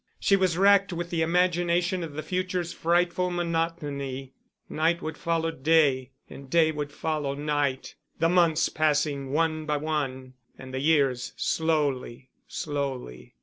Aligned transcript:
She 0.19 0.35
was 0.35 0.57
racked 0.57 0.91
with 0.91 1.11
the 1.11 1.21
imagination 1.21 2.03
of 2.03 2.13
the 2.13 2.23
future's 2.23 2.73
frightful 2.73 3.29
monotony: 3.29 4.33
night 4.67 4.99
would 4.99 5.15
follow 5.15 5.51
day, 5.51 6.09
and 6.27 6.49
day 6.49 6.71
would 6.71 6.91
follow 6.91 7.35
night, 7.35 7.93
the 8.17 8.27
months 8.27 8.67
passing 8.67 9.31
one 9.31 9.67
by 9.67 9.77
one 9.77 10.33
and 10.57 10.73
the 10.73 10.79
years 10.81 11.33
slowly, 11.37 12.31
slowly. 12.47 13.35